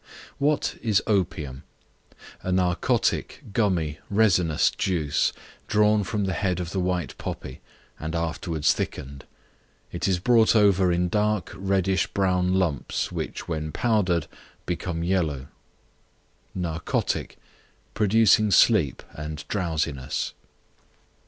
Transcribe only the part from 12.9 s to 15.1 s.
which, when powdered, become